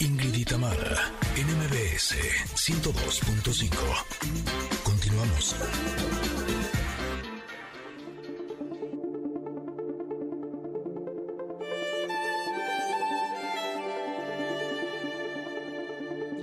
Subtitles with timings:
[0.00, 2.14] Ingrid y Tamara, NMBS
[2.54, 3.74] 102.5.
[4.84, 5.56] Continuamos.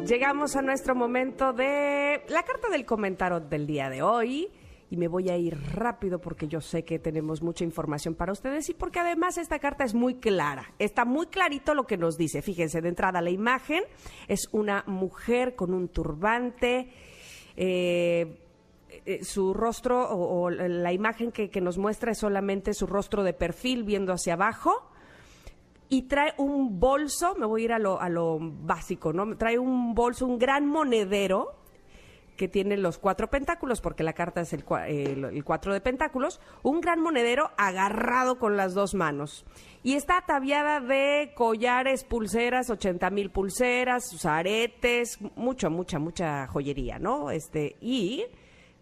[0.06, 4.52] Llegamos a nuestro momento de la carta del comentario del día de hoy
[4.90, 8.70] y me voy a ir rápido porque yo sé que tenemos mucha información para ustedes
[8.70, 12.42] y porque además esta carta es muy clara, está muy clarito lo que nos dice.
[12.42, 13.84] Fíjense, de entrada la imagen
[14.28, 16.90] es una mujer con un turbante.
[17.58, 18.42] Eh,
[19.06, 23.24] eh, su rostro o, o la imagen que, que nos muestra es solamente su rostro
[23.24, 24.90] de perfil viendo hacia abajo
[25.90, 29.38] y trae un bolso, me voy a ir a lo, a lo básico, ¿no?
[29.38, 31.56] Trae un bolso, un gran monedero
[32.36, 36.40] que tiene los cuatro pentáculos, porque la carta es el, eh, el cuatro de pentáculos,
[36.64, 39.46] un gran monedero agarrado con las dos manos.
[39.84, 47.00] Y está ataviada de collares, pulseras, 80 mil pulseras, sus aretes, mucha, mucha, mucha joyería,
[47.00, 47.32] ¿no?
[47.32, 48.26] Este, y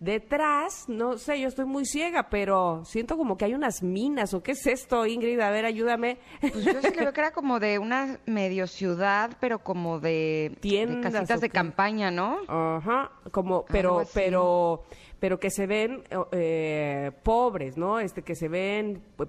[0.04, 4.44] detrás, no sé, yo estoy muy ciega, pero siento como que hay unas minas, ¿o
[4.44, 5.40] qué es esto, Ingrid?
[5.40, 6.18] A ver, ayúdame.
[6.42, 10.50] Pues yo sí le veo que era como de una medio ciudad, pero como de,
[10.52, 12.40] de Tiendas, casitas ¿o de campaña, ¿no?
[12.48, 14.84] Ajá, como, pero, pero,
[15.20, 18.00] pero que se ven eh, pobres, ¿no?
[18.00, 19.26] Este, que se ven pe-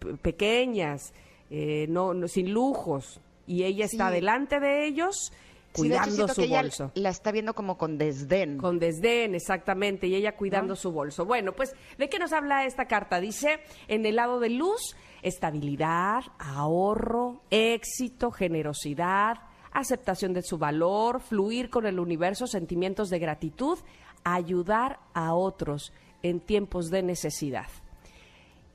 [0.00, 1.14] pe- pequeñas,
[1.50, 5.32] eh, no, no, sin lujos, y ella está delante de ellos
[5.76, 6.90] cuidando su que ella bolso.
[6.94, 8.58] La está viendo como con desdén.
[8.58, 11.24] Con desdén, exactamente, y ella cuidando su bolso.
[11.24, 13.20] Bueno, pues, ¿de qué nos habla esta carta?
[13.20, 19.38] Dice, en el lado de luz, estabilidad, ahorro, éxito, generosidad,
[19.72, 23.78] aceptación de su valor, fluir con el universo, sentimientos de gratitud,
[24.24, 27.68] ayudar a otros en tiempos de necesidad.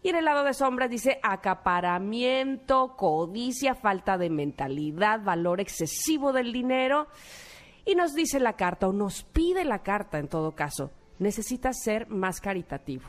[0.03, 6.51] Y en el lado de sombras dice acaparamiento, codicia, falta de mentalidad, valor excesivo del
[6.51, 7.07] dinero.
[7.85, 12.07] Y nos dice la carta, o nos pide la carta en todo caso, necesitas ser
[12.09, 13.05] más caritativo.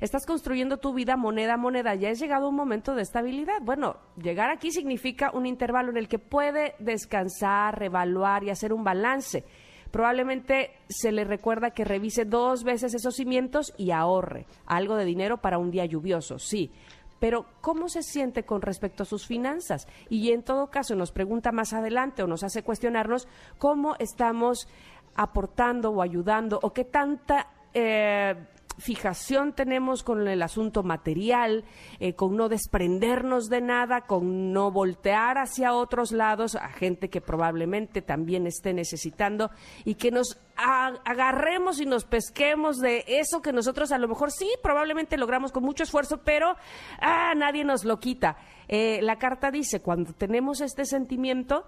[0.00, 3.60] Estás construyendo tu vida moneda a moneda, ya has llegado un momento de estabilidad.
[3.62, 8.84] Bueno, llegar aquí significa un intervalo en el que puede descansar, revaluar y hacer un
[8.84, 9.44] balance.
[9.90, 15.38] Probablemente se le recuerda que revise dos veces esos cimientos y ahorre algo de dinero
[15.38, 16.70] para un día lluvioso, sí.
[17.18, 19.88] Pero, ¿cómo se siente con respecto a sus finanzas?
[20.08, 23.26] Y en todo caso nos pregunta más adelante o nos hace cuestionarnos
[23.58, 24.68] cómo estamos
[25.16, 28.36] aportando o ayudando o qué tanta eh,
[28.78, 31.64] fijación tenemos con el asunto material,
[32.00, 37.20] eh, con no desprendernos de nada, con no voltear hacia otros lados a gente que
[37.20, 39.50] probablemente también esté necesitando
[39.84, 44.50] y que nos agarremos y nos pesquemos de eso que nosotros a lo mejor sí,
[44.62, 46.56] probablemente logramos con mucho esfuerzo, pero
[47.00, 48.36] ah, nadie nos lo quita.
[48.66, 51.64] Eh, la carta dice, cuando tenemos este sentimiento,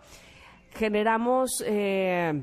[0.75, 1.62] generamos...
[1.66, 2.43] eh,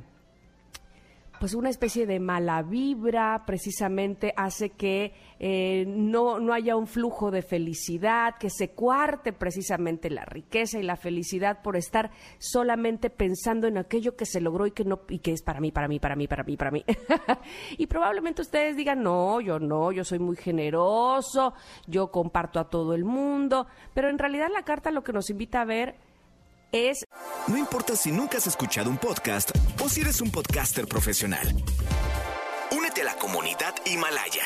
[1.39, 7.31] pues una especie de mala vibra precisamente hace que eh, no, no haya un flujo
[7.31, 13.67] de felicidad, que se cuarte precisamente la riqueza y la felicidad por estar solamente pensando
[13.67, 15.99] en aquello que se logró y que no y que es para mí, para mí,
[15.99, 16.83] para mí, para mí, para mí.
[17.77, 21.53] y probablemente ustedes digan, no, yo no, yo soy muy generoso,
[21.87, 25.61] yo comparto a todo el mundo, pero en realidad la carta lo que nos invita
[25.61, 26.06] a ver
[26.71, 27.05] es
[27.47, 29.51] No importa si nunca has escuchado un podcast
[29.83, 31.47] o si eres un podcaster profesional.
[32.71, 34.43] Únete a la comunidad Himalaya.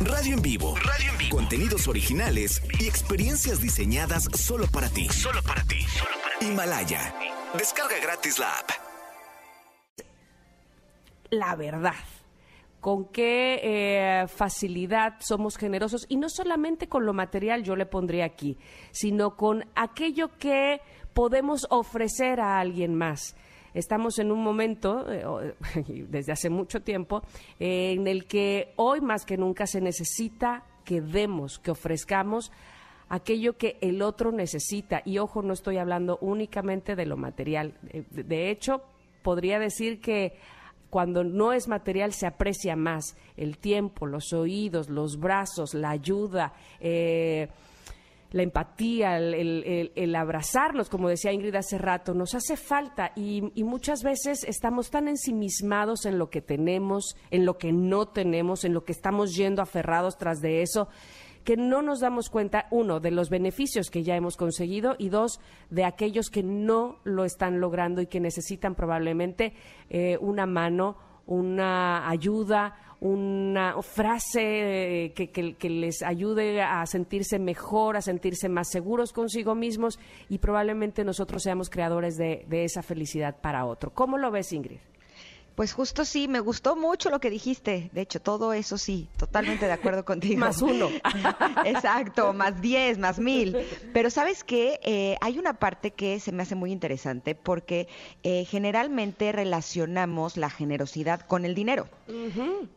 [0.00, 0.74] Radio en vivo.
[0.76, 1.36] Radio en vivo.
[1.36, 5.08] Contenidos originales y experiencias diseñadas solo para ti.
[5.08, 5.78] Solo para ti.
[6.40, 7.14] Himalaya.
[7.54, 8.70] Descarga gratis la app.
[11.32, 11.94] la verdad,
[12.80, 18.26] con qué eh, facilidad somos generosos y no solamente con lo material, yo le pondría
[18.26, 18.58] aquí,
[18.90, 20.82] sino con aquello que
[21.12, 23.36] podemos ofrecer a alguien más.
[23.74, 25.54] Estamos en un momento, eh,
[26.08, 27.22] desde hace mucho tiempo,
[27.58, 32.52] eh, en el que hoy más que nunca se necesita que demos, que ofrezcamos
[33.08, 35.02] aquello que el otro necesita.
[35.04, 37.74] Y ojo, no estoy hablando únicamente de lo material.
[37.88, 38.82] Eh, De, hecho,
[39.22, 40.36] podría decir que
[40.90, 46.52] cuando no es material se aprecia más el tiempo, los oídos, los brazos, la ayuda,
[48.32, 49.92] la empatía, el, el- el-
[50.90, 56.06] como decía Ingrid hace rato, nos hace falta y, y muchas veces estamos tan ensimismados
[56.06, 60.16] en lo que tenemos, en lo que no tenemos, en lo que estamos yendo aferrados
[60.18, 60.88] tras de eso,
[61.44, 65.40] que no nos damos cuenta, uno, de los beneficios que ya hemos conseguido y dos,
[65.70, 69.52] de aquellos que no lo están logrando y que necesitan probablemente
[69.90, 70.96] eh, una mano
[71.26, 78.68] una ayuda, una frase eh, que, que- les ayude a sentirse mejor, a sentirse más
[78.70, 79.98] seguros consigo mismos
[80.28, 83.90] y probablemente nosotros seamos creadores de, de esa felicidad para otro.
[83.90, 84.78] ¿Cómo lo ves, Ingrid?
[85.54, 87.90] Pues justo sí, me gustó mucho lo que dijiste.
[87.92, 90.40] De hecho, todo eso sí, totalmente de acuerdo contigo.
[90.40, 90.88] Más uno.
[91.64, 93.56] Exacto, más diez, más mil.
[93.92, 97.88] Pero sabes qué, Eh, hay una parte que se me hace muy interesante porque
[98.22, 101.88] eh, generalmente relacionamos la generosidad con el dinero.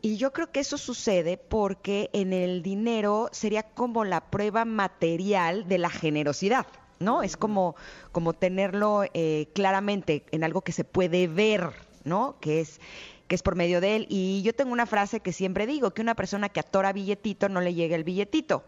[0.02, 5.68] Y yo creo que eso sucede porque en el dinero sería como la prueba material
[5.68, 6.66] de la generosidad.
[6.98, 7.24] ¿No?
[7.24, 7.76] Es como,
[8.14, 11.72] como tenerlo eh, claramente en algo que se puede ver,
[12.06, 12.38] ¿no?
[12.40, 12.80] Que es,
[13.28, 14.08] que es por medio de él.
[14.10, 17.62] Y yo tengo una frase que siempre digo, que una persona que atora billetito no
[17.62, 18.64] le llega el billetito.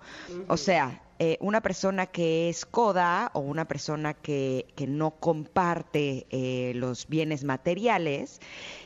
[0.48, 6.28] O sea, eh, una persona que es coda o una persona que, que no comparte
[6.30, 8.40] eh, los bienes materiales,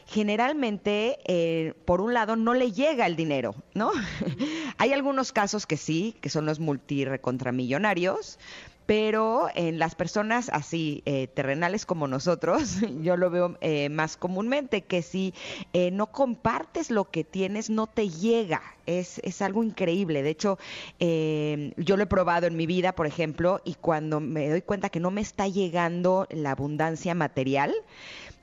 [0.08, 3.92] generalmente, eh, por un lado, no le llega el dinero, ¿no?
[4.78, 8.40] Hay algunos casos que sí, que son los multirecontramillonarios,
[8.86, 14.82] pero en las personas así eh, terrenales como nosotros, yo lo veo eh, más comúnmente,
[14.82, 15.34] que si
[15.74, 18.62] eh, no compartes lo que tienes, no te llega.
[18.88, 20.24] Es, es algo increíble.
[20.24, 20.58] De hecho,
[21.00, 24.90] eh, yo lo he probado en mi vida, por ejemplo, y cuando me doy cuenta
[24.90, 27.74] que no me está llegando la abundancia material,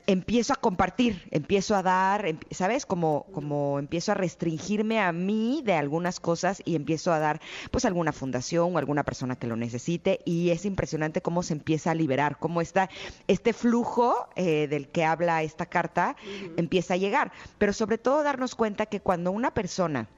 [0.09, 2.87] empiezo a compartir, empiezo a dar, em- ¿sabes?
[2.87, 7.41] Como, como empiezo a restringirme a mí de algunas cosas y empiezo a dar,
[7.71, 10.21] pues, alguna fundación o alguna persona que lo necesite.
[10.25, 12.89] Y es impresionante cómo se empieza a liberar, cómo está
[13.27, 16.17] este flujo eh, del que habla esta carta
[16.57, 17.31] empieza a llegar.
[17.59, 20.09] Pero sobre todo darnos cuenta que cuando una persona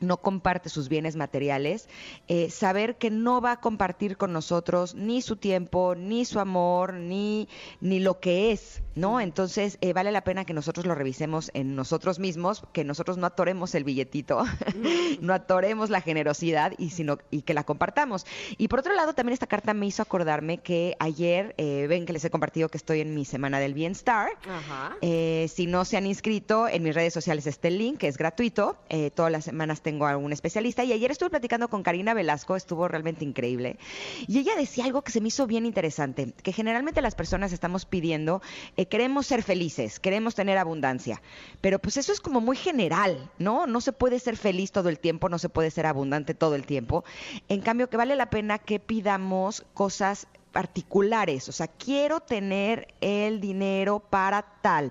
[0.00, 1.88] no comparte sus bienes materiales,
[2.28, 6.94] eh, saber que no va a compartir con nosotros ni su tiempo, ni su amor,
[6.94, 7.48] ni,
[7.80, 9.20] ni lo que es, ¿no?
[9.20, 13.26] Entonces, eh, vale la pena que nosotros lo revisemos en nosotros mismos, que nosotros no
[13.26, 14.44] atoremos el billetito,
[15.20, 18.26] no atoremos la generosidad y, sino, y que la compartamos.
[18.58, 22.12] Y por otro lado, también esta carta me hizo acordarme que ayer, eh, ven que
[22.12, 24.96] les he compartido que estoy en mi semana del bienestar, Ajá.
[25.00, 28.18] eh, si no se han inscrito, en mis redes sociales está el link, que es
[28.18, 28.76] gratuito.
[29.14, 30.82] Todas las semanas tengo a un especialista.
[30.82, 33.78] Y ayer estuve platicando con Karina Velasco, estuvo realmente increíble.
[34.26, 37.86] Y ella decía algo que se me hizo bien interesante, que generalmente las personas estamos
[37.86, 38.42] pidiendo,
[38.76, 41.22] eh, queremos ser felices, queremos tener abundancia.
[41.60, 43.68] Pero pues eso es como muy general, ¿no?
[43.68, 46.66] No se puede ser feliz todo el tiempo, no se puede ser abundante todo el
[46.66, 47.04] tiempo.
[47.48, 53.42] En cambio, que vale la pena que pidamos cosas particulares, o sea, quiero tener el
[53.42, 54.90] dinero para tal.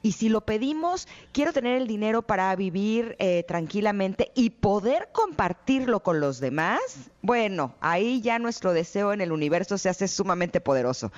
[0.00, 6.02] Y si lo pedimos, quiero tener el dinero para vivir eh, tranquilamente y poder compartirlo
[6.02, 6.80] con los demás,
[7.20, 11.12] bueno, ahí ya nuestro deseo en el universo se hace sumamente poderoso.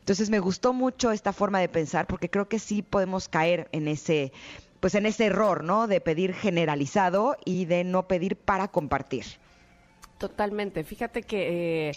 [0.00, 3.86] Entonces me gustó mucho esta forma de pensar porque creo que sí podemos caer en
[3.86, 4.32] ese,
[4.80, 5.86] pues en ese error, ¿no?
[5.86, 9.26] De pedir generalizado y de no pedir para compartir.
[10.18, 10.82] Totalmente.
[10.82, 11.92] Fíjate que eh,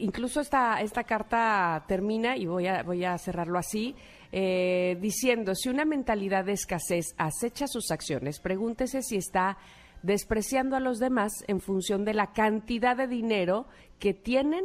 [0.00, 3.94] incluso esta, esta carta termina, y voy a, voy a cerrarlo así,
[4.30, 9.58] eh, diciendo, si una mentalidad de escasez acecha sus acciones, pregúntese si está
[10.02, 13.66] despreciando a los demás en función de la cantidad de dinero
[13.98, 14.64] que tienen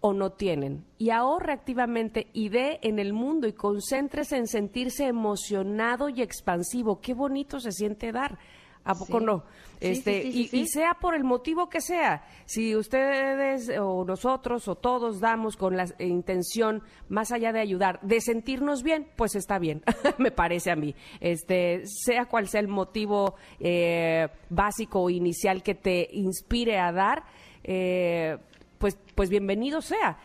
[0.00, 0.84] o no tienen.
[0.98, 7.00] Y ahorre activamente y dé en el mundo y concéntrese en sentirse emocionado y expansivo.
[7.00, 8.38] Qué bonito se siente dar.
[8.84, 9.24] ¿A poco Sí.
[9.24, 9.44] no?
[9.82, 12.24] Este, sí, sí, y, sea por el motivo que sea.
[12.44, 18.20] Si ustedes o nosotros o todos damos con la intención, más allá de ayudar, de
[18.20, 19.82] sentirnos bien, pues está bien,
[20.18, 20.94] me parece a mí.
[21.20, 27.24] Este, sea cual sea el motivo eh, básico o inicial que te inspire a dar,
[27.64, 28.38] eh,
[28.78, 30.18] pues, pues bienvenido sea.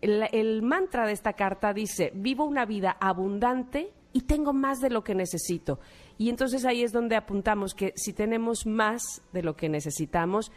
[0.00, 4.88] El, el mantra de esta carta dice, vivo una vida abundante y tengo más de
[4.88, 5.78] lo que necesito.
[6.16, 9.02] Y entonces ahí es donde apuntamos que si tenemos más
[9.34, 10.50] de lo que necesitamos,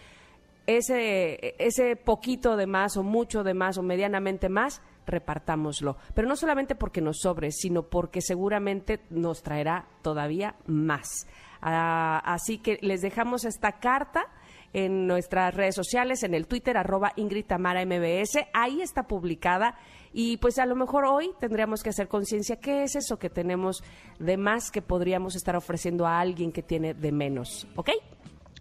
[0.65, 5.97] ese, ese poquito de más o mucho de más o medianamente más, repartámoslo.
[6.13, 11.27] Pero no solamente porque nos sobre, sino porque seguramente nos traerá todavía más.
[11.61, 14.27] Ah, así que les dejamos esta carta
[14.73, 18.47] en nuestras redes sociales, en el Twitter, arroba Ingrid Tamara MBS.
[18.53, 19.75] Ahí está publicada.
[20.11, 23.83] Y pues a lo mejor hoy tendríamos que hacer conciencia qué es eso que tenemos
[24.17, 27.67] de más que podríamos estar ofreciendo a alguien que tiene de menos.
[27.75, 27.89] ¿Ok?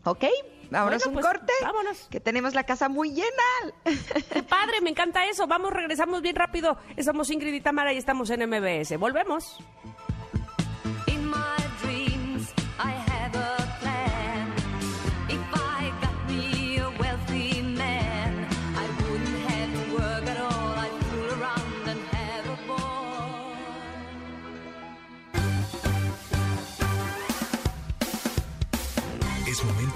[0.04, 0.24] ¿Ok?
[0.70, 1.52] Vámonos Bueno, un pues, corte.
[1.62, 2.08] vámonos.
[2.10, 3.72] Que tenemos la casa muy llena.
[4.32, 4.82] ¡Qué padre!
[4.82, 5.46] Me encanta eso.
[5.46, 6.76] Vamos, regresamos bien rápido.
[7.02, 8.98] Somos Ingrid y Tamara y estamos en MBS.
[8.98, 9.58] Volvemos.